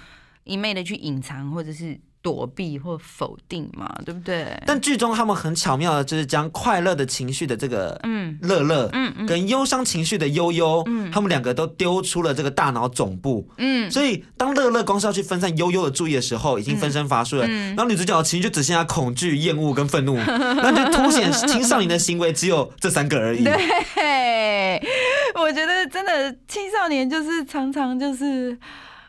[0.45, 2.01] 一昧的去隐藏，或者是。
[2.25, 4.59] 躲避或否定嘛，对不对？
[4.67, 17.47] 但剧中他们很巧妙的，就是将快乐的情绪的这个嗯乐乐，嗯嗯，跟忧伤情绪的悠悠，嗯，他们两个都丢出了这个大脑总部，嗯，所以当乐乐光是要去分散悠悠的注意的时候，已经分身乏术了。
[17.47, 23.45] 然后女主角的情绪就只剩下恐惧、厌恶跟愤怒，那就凸显 青少年的行为只有这三个而已。
[23.45, 24.83] 对，
[25.35, 28.59] 我觉得真的青少年就是常常就是。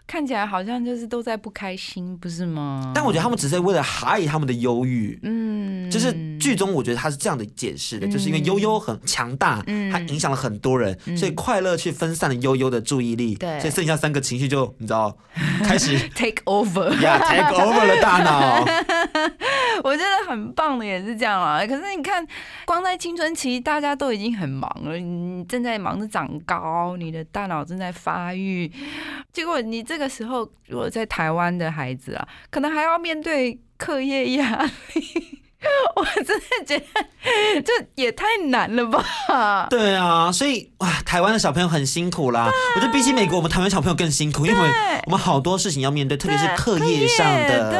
[0.08, 2.92] 看起来好像就是都在不开心，不是吗？
[2.94, 15.18] 但我觉得他们只是为了 hide 他们的忧郁，嗯，就是剧中我觉得他是这样的解释的，就是因为悠悠很强大，嗯，它影响了很多人，所以快乐去分散了悠悠的注意力，对，所以剩下三个情绪就你知道
[15.64, 18.64] 开始 take over，yeah，take over 了 大脑。
[19.84, 22.26] 我觉得很棒的也是这样啊，可是你看，
[22.66, 28.72] 光在青春期大家都已经很忙了，你正在忙着长高，你的大脑正在发育，
[29.34, 29.95] 结果你这。
[29.96, 34.62] 这个时候，如果在台湾的孩子啊，可能还要面对课业压
[34.94, 35.40] 力，
[35.96, 36.86] 我真的觉得
[37.62, 39.68] 这也太难了吧？
[39.70, 42.52] 对啊，所以哇，台湾的小朋友很辛苦啦。
[42.76, 44.70] 我觉得比起美国，我们台湾小朋友更辛苦，因为
[45.06, 47.72] 我们好多事情要面对，特别是课业上的。
[47.72, 47.80] 对，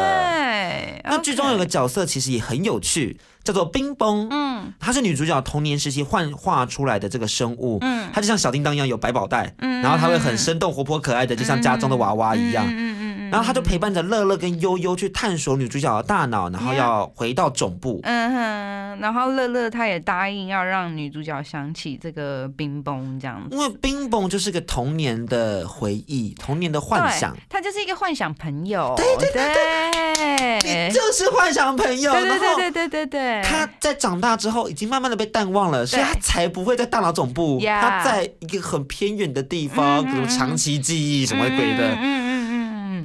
[1.06, 3.18] 那剧中有个角色其实也很有趣。
[3.44, 12.95] 叫做冰崩，嗯，她是女主角童年时期幻化出来的这个生物，嗯，她就像小叮当一样有百宝袋，嗯，然后她会很生动活泼可爱的，就像家中的娃娃一样，嗯
[13.30, 33.42] 然后他就陪伴着乐乐跟悠悠去探索女主角的大脑，然后要回到总部，嗯哼，然后乐乐他也答应要让女主角想起这个冰崩这样子，因为冰崩就是个童年的回忆，童年的幻想，他就是一个幻想朋友，对对对对，你就是幻想朋友，对对对对对对对。
[33.42, 37.60] 他在长大之后已经慢慢的被淡忘了，所以他才不会在大脑总部。
[37.64, 41.96] 他在一个很偏远的地方，比如长期记忆什么鬼的。
[42.00, 42.25] 嗯。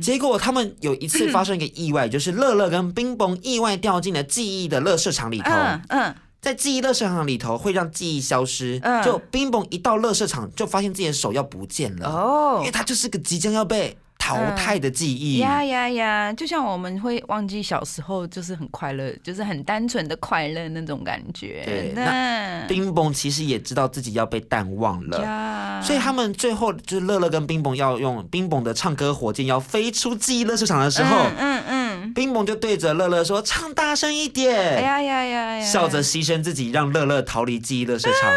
[0.01, 5.51] 结果他们有一次发生一个意外，就是乐乐跟冰崩意外掉进了记忆的乐色场里头。
[5.89, 6.15] 嗯。
[6.41, 8.79] 在记忆乐色场里头会让记忆消失。
[8.83, 9.03] 嗯。
[9.03, 12.09] 就冰崩一到乐色场就发现自己的手要不见了。
[12.09, 12.57] 哦。
[12.59, 13.95] 因为他就是个即将要被。
[14.21, 16.31] 淘汰的记忆呀呀呀！
[16.33, 21.63] 就像我们会忘记小时候，就是很快乐，就是很单纯的快乐那种感觉。
[21.65, 34.53] 对，那冰崩其实也知道自己要被淡忘了，所以他们最后就是乐乐跟冰崩要用冰崩的唱歌火箭要飞出记忆乐市场的时候，嗯嗯，冰崩就对着乐乐说：“唱大声一点！”
[34.83, 35.65] 呀呀呀呀！
[35.65, 38.31] 笑着牺牲自己，让乐乐逃离记忆乐市场。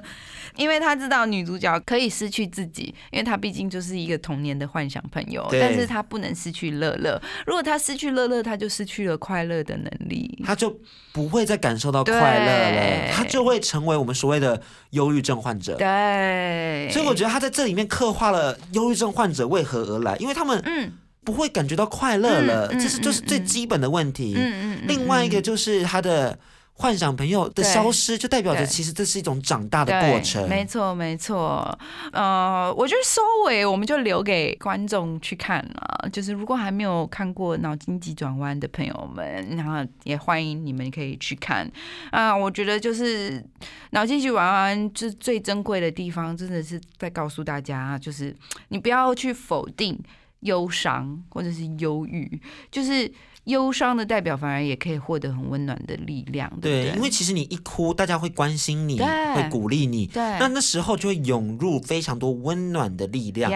[0.60, 7.20] 因为他知道女主角可以失去自己，因为他毕竟就是一个童年的幻想朋友，但是他不能失去乐乐。
[7.46, 10.78] 如果他失去乐乐，他就失去了快乐的能力，他就
[11.12, 15.76] 不会再感受到快乐了，他就会成为我们所谓的忧郁症患者。
[15.76, 20.92] 对，所以我觉得他在这里面刻画了忧郁症患者为何而来，因为他们嗯
[21.24, 24.34] 不会感觉到快乐了，这是就是最基本的问题。
[24.36, 26.38] 嗯嗯，另外一个就是他的。
[26.80, 30.48] 幻想朋友的消失，就代表着其实这是一种长大的过程。
[30.48, 31.78] 没错，没错。
[32.10, 36.08] 呃，我觉得收尾我们就留给观众去看了。
[36.10, 41.70] 就是如果还没有看过《脑筋急转弯》的朋友们，然后也欢迎你们可以去看。
[42.10, 43.32] 啊，我觉得就是
[43.90, 48.34] 《脑筋急转弯》就是最珍贵的地方，真的是在告诉大家，就是
[48.68, 50.02] 你不要去否定
[50.40, 52.40] 忧伤或者是忧郁，
[52.70, 53.12] 就是。
[53.50, 63.50] 忧伤的代表反而也可以获得很温暖的力量，对，因为其实你一哭，大家会关心你，会鼓励你，对，那那时候就会涌入非常多温暖的力量，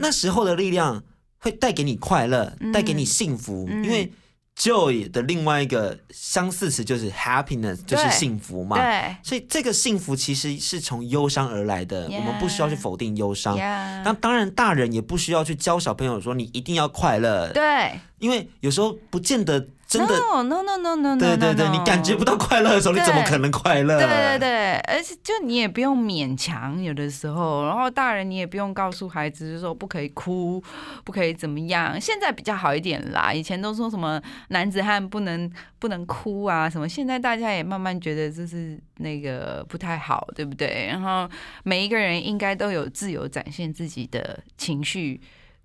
[0.00, 1.02] 那时候的力量
[1.38, 4.10] 会带给你快乐，带给你幸福，因为。
[4.58, 8.76] Joy 的另外一个相似词就是 happiness，就是幸福嘛。
[8.76, 12.06] 对，所以这个幸福其实是从忧伤而来的。
[12.06, 13.56] 我们不需要去否定忧伤。
[13.56, 17.50] 那当然，大人也不需要去教小朋友说你一定要快乐。
[17.52, 19.68] 对，因为有时候不见得。
[19.88, 23.98] 真的，no no no no no，对对对，你感觉不到快乐的时候，你怎么可能快乐？
[23.98, 30.62] 对对对，而且就你也不用勉强，有的时候，然后大人你也不用告诉孩子，就说不可以哭，
[31.04, 31.98] 不可以怎么样。
[31.98, 40.86] 现在比较好一点啦，以前都说什么男子汉不能不能哭啊什么，现在大家也慢慢觉得这是那个不太好，对不对？
[40.90, 41.26] 然后
[41.62, 45.18] 每一个人应该都有自由展现自己的情绪。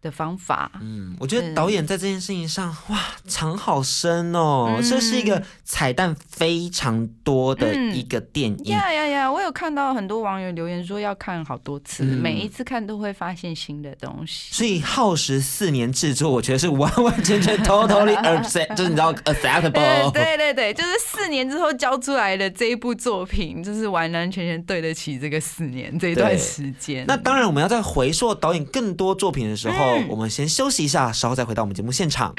[0.03, 8.65] 的方法，嗯，我觉得导演在这件事情上，哇，藏好深哦，这是一个彩蛋非常多的一个电影。
[8.65, 9.31] 呀呀呀！
[9.31, 14.53] 我有看到很多网友留言说要看好多次，每一次看都会发现新的东西。
[14.53, 20.11] 所以耗时四年制作，我觉得是完完全全 totally accept， 就是你知道 acceptable。
[20.11, 27.05] 对对对，就是四年之后交出来的这一部作品，就是完完全全对得起这个四年这一段时间。
[27.07, 29.92] 那当然，我们要在回溯导演更多作品的时候。
[30.10, 32.34] 我们先休息一下，稍后再回到我们节目现场。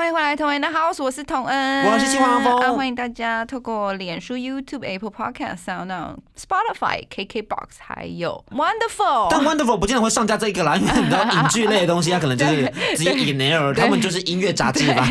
[0.00, 2.74] 欢迎回来，同恩的 house，我是童恩，我是金黄峰。
[2.74, 9.28] 欢迎大家透过脸书、YouTube、Apple Podcast、Sound、Spotify、KKBox，还有 Wonderful。
[9.30, 15.06] 但 Wonderful 不见得会上架这一个啦，因为你知道影剧类的东西，它可能就是直接 in air，他们就是音乐杂志吧。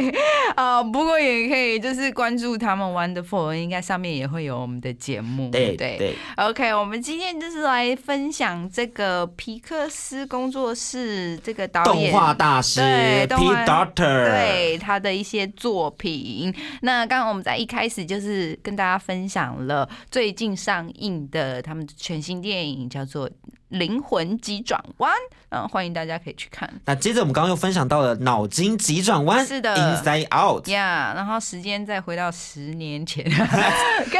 [0.56, 5.50] 啊，不过也可以就是关注他们 Wonderful，应该上面也会有我们的节目。
[5.50, 6.16] 对对对。
[6.36, 12.80] OK，我们今天就是来分享这个皮克斯工作室这个导演动画大师
[13.28, 14.29] P Doctor。
[14.30, 23.28] 对他的一些作品，那刚刚我们在一开始就是跟大家分享了最近上映的他们全新电影，叫做
[23.68, 25.12] 《灵魂急转弯》，
[25.50, 26.68] 嗯，欢迎大家可以去看。
[26.84, 33.24] 那接着我们刚刚又分享到了《脑筋急转弯》，是的，Inside Out，呀，然后时间再回到十年前，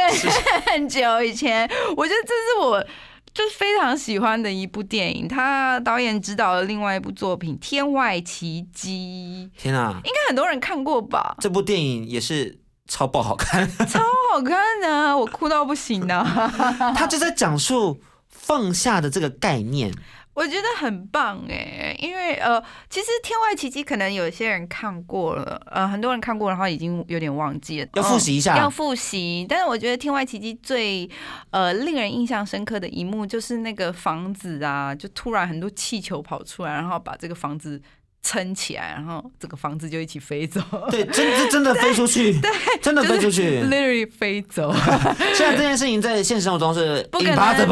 [0.65, 2.85] 更久以前，我觉得这是我。
[3.33, 9.49] 就是非常喜欢的一部电影，他导演指导了另外一部作品《天外奇迹》。
[9.61, 11.35] 天啊，应该很多人看过吧？
[11.39, 13.99] 这部电影也是超爆好看， 超
[14.31, 16.23] 好看的，我哭到不行的。
[16.95, 19.93] 他就在讲述放下的这个概念。
[20.33, 29.45] 我觉得很棒哎，因为呃，其实《天外奇迹》可能有些人看过了，呃，很多人看过然后已经有点忘记了，要复习一下，要复习。
[29.49, 31.09] 但是我觉得《天外奇迹》最
[31.49, 37.81] 呃令人印象深刻的一幕就是那个房子啊，就突然很多气球跑出来，然后把这个房子。
[38.23, 40.61] 撑起来，然后这个房子就一起飞走。
[40.91, 44.71] 对，真真真的飞出去， 对，真的飞出去，literally 飞走。
[45.33, 47.65] 虽然这件事情在现实生活中是不可能，但是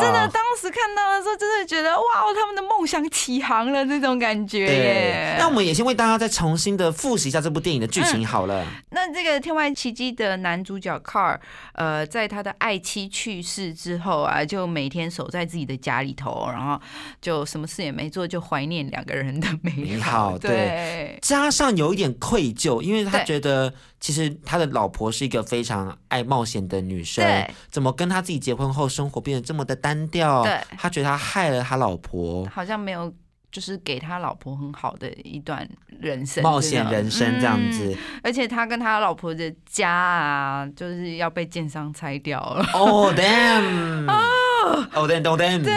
[0.00, 4.66] 真的当时看到的时候，真的觉得哇，他们的梦想起航了这种感觉。
[4.66, 8.66] 耶，那我们也先为大家再重新的复习一下这部电影的剧情好了。
[8.90, 11.38] 那这个《天外奇迹》的男主角 Car，
[11.74, 16.80] 呃，在他的爱妻去世之后啊，就每天守在自己的家里头，然后
[17.20, 19.72] 就什么事也没做，就怀念两个人的美。
[19.76, 27.24] 你好，对，加上有一点愧疚，因为他觉得其实他的老婆是一个非常爱冒险的女生，
[27.70, 30.41] 怎么跟他自己结婚后生活变得这么的单调？
[30.44, 33.12] 对，他觉得他害了他老婆，好像没有
[33.50, 35.68] 就是给他老婆很好的一段
[36.00, 37.96] 人生，冒险人生这样子。
[38.22, 42.64] 而且他跟他老婆的家啊，就是要被建商拆掉了。
[42.74, 44.06] Oh damn！
[44.08, 45.62] 哦，damn，oh damn！
[45.62, 45.72] 对。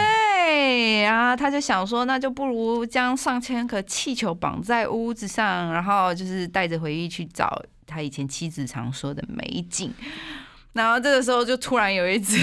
[0.46, 9.92] 对，然后他就想说，那就不如将上千颗气球绑在屋子上，然后就是带着回忆去找他以前妻子常说的美景。
[10.72, 12.38] 然后这个时候就突然有一只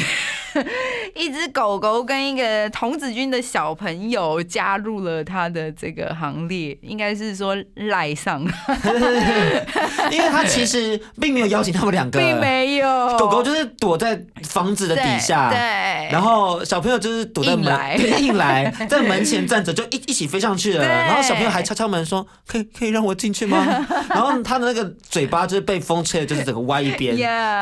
[1.15, 8.41] 一只狗狗跟一个童子军的小朋友加入了他的这个行列，应该是说赖上，
[10.11, 15.57] 因为他其实并没有邀请他们两个，并没有，狗狗就是躲在房子的底下，对，
[16.11, 17.65] 然后小朋友就是躲在门，
[17.97, 23.65] 对，硬来 在门前站着，就一一起飞上去了，然后小朋友还敲敲门说：“可以可以让我进去吗？”
[24.09, 27.15] 然后他的那个嘴巴就是被风吹的，就是整个歪一边，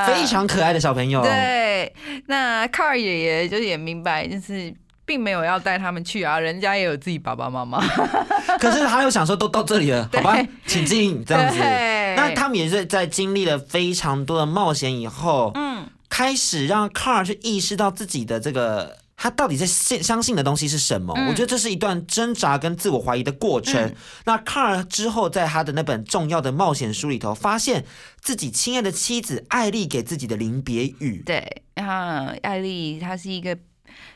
[0.05, 1.21] 非常可爱的小朋友。
[1.21, 1.93] 对，
[2.27, 4.73] 那 Car 爷爷就是也明白，就是
[5.05, 7.81] 并没有要带他们去啊，人家也有自己爸爸妈妈。
[8.59, 11.59] 可是他又想说，都到这里了，好吧，请进这样子。
[11.59, 19.00] 那他们也是在经历了非常多的冒险以后，嗯，开始让 Car 去意识到自己的这个。
[19.21, 21.13] 他到底在信相信的东西是什么？
[21.29, 23.93] 我觉得这是一段挣扎跟自我怀疑的过程。
[24.25, 27.85] 那卡尔之后在他的那本重要的冒险书里头，发现
[28.19, 31.21] 自己亲爱的妻子艾丽给自己的临别语。
[31.23, 33.55] 对，然后艾丽她是一个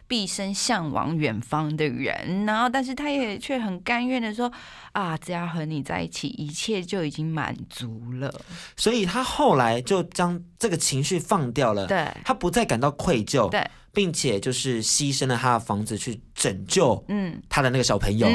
[0.07, 4.51] 毕生向往远方的人，然后但是她也却很甘愿的说
[4.93, 8.34] ：“啊，只要和你在一起，一切就已经满足了。”
[8.75, 11.86] 所以他后来就将这个情绪放掉了。
[11.86, 13.47] 对，他不再感到愧疚。
[13.51, 13.63] 对。
[13.95, 18.27] 并且就是牺牲了他的房子去拯救嗯他的那个小朋友，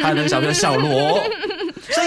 [0.00, 0.88] 他的那个小朋友小罗，
[1.90, 2.06] 所以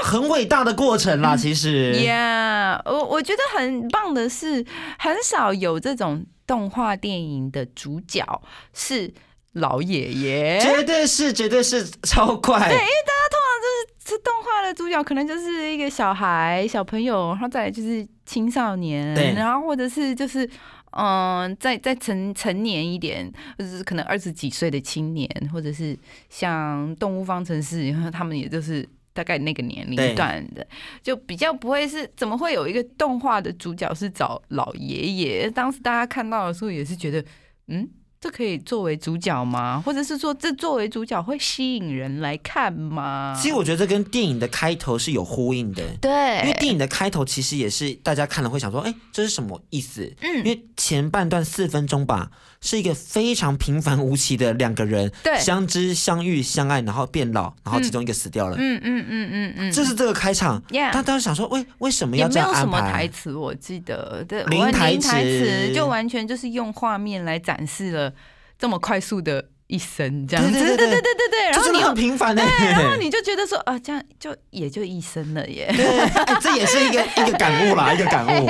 [0.00, 1.34] 很伟大的过程啦。
[1.36, 4.64] 其实，Yeah，我我觉得很棒的是，
[4.98, 8.24] 很少有这种动画电影的主角
[8.72, 9.12] 是
[9.52, 12.68] 老爷爷，绝对是，绝对是超快。
[12.68, 20.48] 对，因为大家通常就是这动画的主角，可能就是一个小孩、小朋友，然后再来就是青少年，然后或者是就是。
[20.96, 30.66] 嗯，再再成成年一点，就是可能二十几岁的青年，或者是像《动物方程式》，然后他们也就是大概那个年龄段的，
[31.02, 35.50] 就比较不会是怎么会有一个动画的主角是找老爷爷？
[35.50, 37.24] 当时大家看到的时候也是觉得，
[37.68, 37.88] 嗯。
[38.24, 39.82] 这可以作为主角吗？
[39.84, 43.38] 或者是说，这作为主角会吸引人来看吗？
[43.38, 45.82] 其实我觉得这跟电影的开头是有呼应的。
[46.00, 50.10] 对，因为电影的开头其实也是大家看了会想说，哎，这是什么意思？
[50.22, 52.30] 嗯，因为前半段四分钟吧，
[52.64, 58.56] 是一个非常平凡无奇的两个人，对，相知相遇相爱，然后变老，然后其中一个死掉了。
[58.58, 60.60] 嗯嗯嗯嗯嗯，这是这个开场。
[60.90, 62.90] 他当时想说，为为什么要这样安排？
[62.90, 68.10] 台词我记得，对，零台词就完全就是用画面来展示了。
[68.56, 78.48] 这么快速的一生，这样子，对对对对对对，然后你很平凡的，然后你就觉得说啊，这样就也就一生了耶，对，这也是一个一个感悟啦，一个感悟。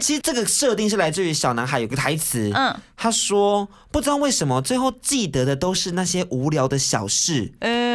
[0.00, 7.93] 其实这个设定是来自于小男孩有个台词，嗯，他说不知道为什么最后记得的都是那些无聊的小事，嗯，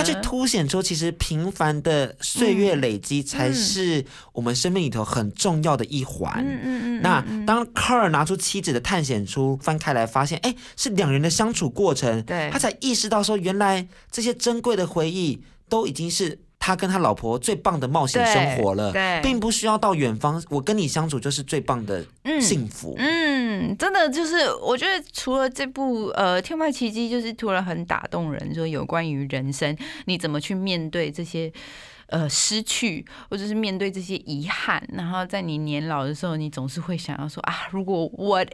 [0.00, 6.42] 他就凸显出其实平凡的岁月累积才是我们生命里头很重要的一环。
[6.42, 7.02] 嗯嗯嗯。
[7.02, 22.04] 那当科尔拿出妻子的探险书翻开来，发现哎是两人的相处过程，对，他才意识到说原来这些珍贵的回忆都已经是他跟他老婆最棒的冒险生活了，对，并不需要到远方，我跟你相处就是最棒的
[22.40, 22.94] 幸福。
[22.98, 31.52] 嗯，真的就是我觉得除了这部呃《天外奇迹》，就是突然很打动人，说有关于人生你怎么去面对这些。
[32.12, 38.48] 呃，失去或者是面对这些遗憾，然后在你年老的时候，你总是会想要说啊，如果 what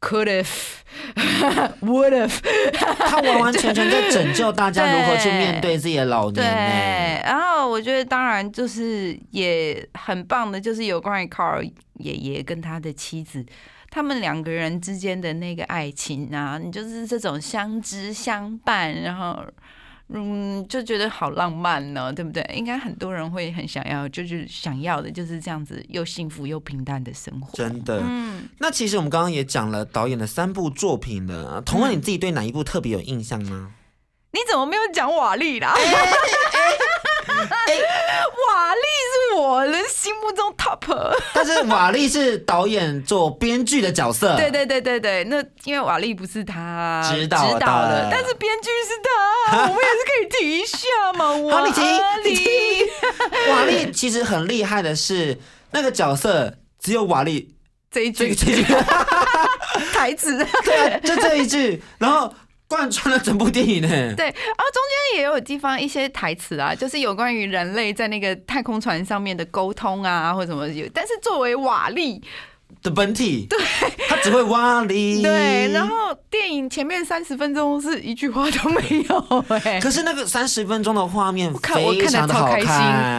[0.00, 2.38] if，yeah，could have would have，
[2.98, 6.34] 他完完全全在拯救大家如何去面对自己的老年。
[6.34, 11.62] 对，然后我觉得当然就是也很棒的，就是有关于 Carl
[11.94, 13.44] 爷爷跟他的妻子，
[13.90, 19.44] 他们两个人之间的那个爱情啊，你就是这种相知相伴，然后。
[20.12, 22.42] 嗯，就觉得好浪漫呢，对不对？
[22.54, 27.50] 应该很多人会很想要，就是想要的就是这样子又幸福又平淡的生活。
[27.54, 28.48] 真的，嗯。
[28.58, 33.72] 那其实我们刚刚也讲了导演的三部作品了，同样，你自己对哪一部特别有印象吗？
[34.32, 35.74] 你怎么没有讲瓦力啦？
[37.28, 38.89] 瓦力是
[39.40, 44.36] 我人心目中 top，但是瓦力是导演做编剧的角色。
[44.38, 51.34] 对对对对对，那因为瓦力不是他指导的，但是编剧是他， 我们也是可以提一下嘛。
[51.36, 51.70] 瓦力，
[52.22, 52.46] 你提，
[53.50, 53.90] 瓦力。
[53.96, 55.38] 其实很厉害的是，
[55.70, 57.54] 那个角色只有瓦力
[57.90, 58.34] 这一句。
[58.34, 58.62] 这句。
[59.94, 62.32] 台词，对，就这一句，然后。
[62.70, 63.88] 贯穿了整部电影呢。
[63.88, 64.80] 对，然后中
[65.12, 70.68] 间也有地方一些台词啊，就是有关于人类在那个太空船上面的沟通啊，或者什么。
[70.94, 72.22] 但是作为瓦力
[72.80, 73.58] 的本体，对，
[74.08, 75.20] 他只会瓦力。
[75.20, 79.44] 对，然后电影前面三十分钟是一句话都没有。
[79.64, 82.68] 哎，可是那个三十分钟的画面看我看的超开心，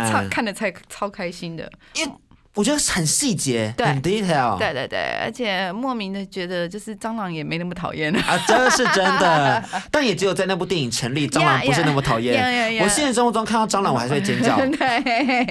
[0.09, 1.69] 超看的才超开心的。
[1.95, 2.09] 因
[2.53, 12.81] 我觉得很细节，很 detail，对对对，而且莫名的觉得就是蟑螂也没那么讨厌啊，这是真的， 但也只有在那部电影成立，蟑螂不是那么讨厌。
[12.83, 14.57] 我现实生活中看到蟑螂，我还是会尖叫。
[14.67, 15.47] 对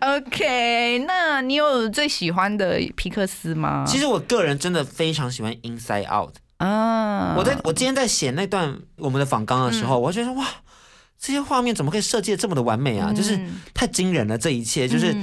[0.00, 3.84] ，OK，那你有最喜欢的皮克斯吗？
[3.86, 10.46] 其实我个人真的非常喜欢 Inside Out 啊，我在我今天在写那段我们的访纲的时候，我觉得哇，
[11.18, 13.10] 这些画面怎么可以设计的这么的完美啊？
[13.10, 13.40] 就是
[13.72, 15.16] 太惊人了，这一切就是。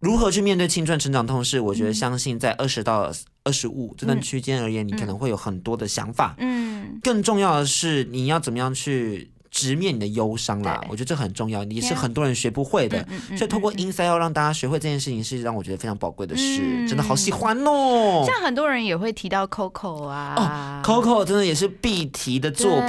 [0.00, 3.12] 如何去面对青春成长痛是，我觉得相信在二十到
[3.44, 6.34] 二十五这段区间而言，你可能会有很多的想法。
[6.38, 10.80] 嗯，更重要的是你要怎么样去直面你的忧伤啦。
[10.88, 13.06] 我觉得这很重要，你是很多人学不会的。
[13.36, 16.88] 所以通过 inside 要让大家学会这件事情，是让我觉得非常宝贵的事。
[16.88, 18.24] 真的好喜欢哦！
[18.26, 22.88] 像很多人也会提到 Coco 啊，Coco 真的也是必提的作品。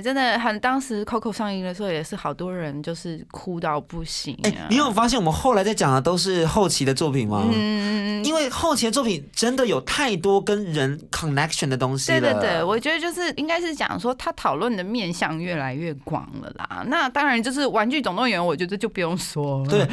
[0.00, 4.38] 真的很，当时 Coco 上映的时候也是好多人就是哭到不行。
[4.42, 7.44] 哎，你有发现我们后来在讲的都是后期的作品吗？
[7.52, 12.20] 嗯，因为后期的作品真的有太多跟人 connection 的东西了。
[12.20, 16.84] 对对对，我觉得就是应该是讲说他讨论的面向越来越广了啦。
[16.88, 19.70] 那当然就是《玩具总动员》，我觉得就不用说了。
[19.70, 19.88] 对，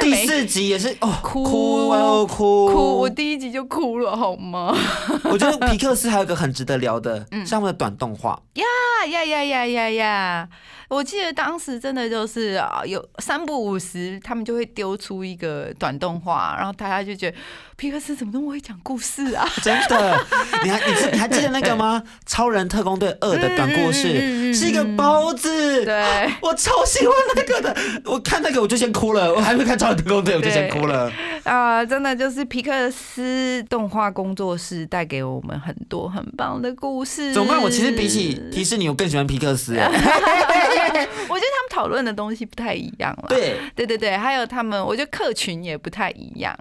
[0.00, 4.76] 第四集也是哦，哭哭哭哭，我第一集就哭了，好吗？
[5.24, 8.64] 我觉得皮克斯还有个很值得聊的，是他们的短动画呀。
[9.08, 10.48] 呀呀呀呀呀呀！
[10.88, 17.36] 我记得当时真的就是啊，有三不五十，他们就会丢出一个短动画，然后大家就觉得
[17.76, 19.48] 皮克斯怎么那么会讲故事啊？
[19.62, 20.26] 真的，
[20.62, 22.02] 你还你你还记得那个吗？
[22.24, 27.76] 超人特工队二的短故事是一个包子，对，我超喜欢那个的。
[28.04, 31.10] 我看那个我就先哭了，我还没看超人特工队我就先哭了。
[31.46, 37.32] 啊，真的就是皮克斯动画工作室带给我们很多很棒的故事。
[37.32, 39.74] 总归我其实比起迪士尼，我更喜欢皮克斯。
[39.78, 43.26] 我觉得他们讨论的东西不太一样了。
[43.28, 46.58] 对，对对对，还有他们，我觉得客群也不太一样。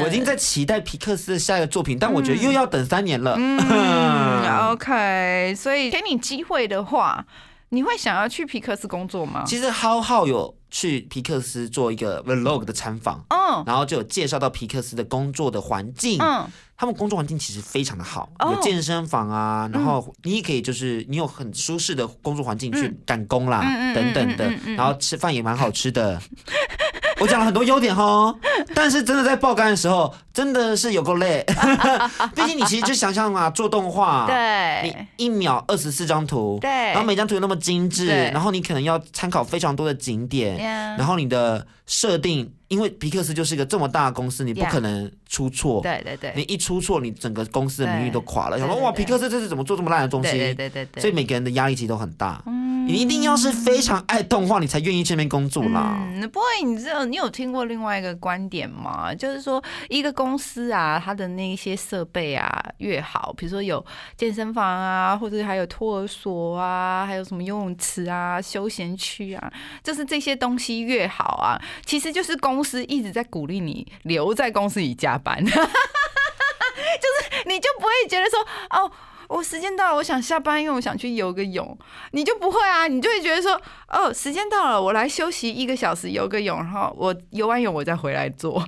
[0.00, 3.34] 我已经在期待皮克斯的下一个作品，但我觉得又要等三年了。
[3.38, 3.60] 嗯，
[4.72, 7.22] OK，所以给你机会的话，
[7.68, 9.44] 你会想要去皮克斯工作吗？
[9.46, 10.54] 其实浩浩有。
[10.72, 16.48] 去皮克斯做一个 vlog 的参访，嗯，然后就有介绍到皮克斯的工作的环境，嗯，
[16.78, 23.60] 他们工作环境其实非常的好，有健身房啊，然后你也可以就是你有很舒适的工作环境去赶工啦，
[23.94, 26.20] 等等的，然后吃饭也蛮好吃的。
[27.22, 28.34] 我讲了很多优点哈，
[28.74, 31.46] 但是真的在爆肝的时候，真的是有够累。
[32.34, 40.56] 毕竟你其实就想象嘛，做动画，对，你一秒二十四张图，对，然后每张图又那么精致，然后你可能要参考非常多的景点，
[40.98, 42.50] 然后你的设定。
[42.68, 45.82] 因为皮克斯就是一个这么大的公司，你不可能出错。
[45.82, 48.58] 对对对，你一出错，你整个公司的名誉都垮了。
[48.58, 50.30] 想说哇，皮克斯这是怎么做这么烂的东西？
[50.30, 52.42] 对对对对，所以每个人的压力其实都很大。
[52.46, 55.96] 嗯你一定要是非常爱动画，你才愿意这边工作啦。
[56.00, 59.14] 嗯，不过你知道，你有听过另外一个观点吗？
[59.14, 63.84] 就是说，一个公司啊，它的那些设备啊越好，比如说有
[64.16, 69.52] 健身房啊，或者还有托儿所啊，还有什么游泳池啊、休闲区啊，
[69.84, 75.58] 就是这些东西越好啊，其实就是公司一直在鼓励你留在公司里加班， 就是
[77.46, 78.90] 你就不会觉得说哦。
[79.32, 81.76] 我时间到了，我想下班，因为我想去游个泳。
[82.10, 83.58] 你就不会啊，你就会觉得说，
[83.88, 88.62] 哦，时间到了，我来休息一个小时，游个泳，然后我游完泳，我再回来做。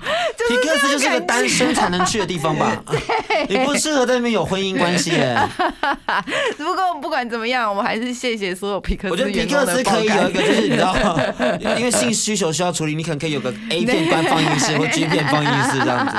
[0.49, 2.83] 皮克斯就是个单身才能去的地方吧？
[3.49, 5.13] 你不适合在那边有婚姻关系。
[6.57, 9.13] 不过不管怎么样，我们还是谢谢所有皮克斯。
[9.13, 10.97] 我觉得皮克斯可以有一个，就是你知道，
[11.77, 16.17] 因为性需求需要处理，你可能可以有个 A 片官放映室或 G 片放映室这样子。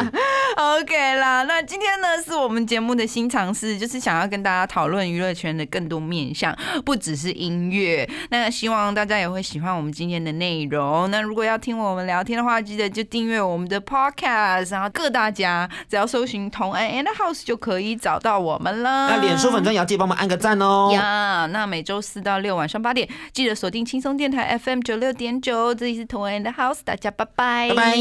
[0.56, 6.56] OK 啦，那今天呢是我们节目的新尝试，就是想要跟大家讨论娱乐圈的更多面向，
[6.86, 8.10] 不只是音乐。
[8.30, 11.10] 那希望大家也会喜欢我们今天的内容。
[11.12, 19.08] 那如果要听我们聊天的话，记得就订阅我们的 Podcast，然后各大家只要搜寻同安 and house 就可以找到我们了。
[19.10, 20.90] 那脸书粉专也要记得帮忙按个赞哦。
[20.94, 27.96] 呀，那每周四到六晚上八点，记得锁定轻松电台 FM 九六点九，这里是同安 and house，大家拜拜，拜拜。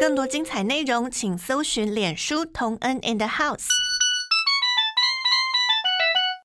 [0.00, 3.89] 更多精彩内容，请搜寻脸书同恩 and house。